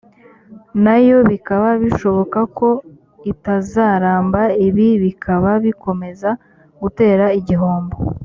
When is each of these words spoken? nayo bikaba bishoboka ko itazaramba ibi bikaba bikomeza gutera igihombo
nayo 0.83 1.17
bikaba 1.29 1.69
bishoboka 1.83 2.39
ko 2.57 2.69
itazaramba 3.31 4.41
ibi 4.67 4.87
bikaba 5.03 5.51
bikomeza 5.65 6.29
gutera 6.81 7.25
igihombo 7.41 7.95